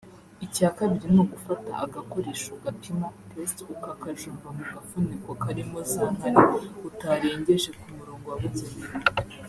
Icya 0.45 0.69
kabiri 0.77 1.05
ni 1.13 1.19
ugufata 1.23 1.71
agakoresho 1.85 2.49
gapima 2.63 3.07
(test) 3.29 3.57
ukakajomba 3.75 4.47
mu 4.57 4.63
gafuniko 4.73 5.29
karimo 5.43 5.77
za 5.91 6.03
nkari 6.13 6.39
utarengeje 6.89 7.69
ku 7.79 7.87
murongo 7.97 8.25
wabugenewe 8.33 8.95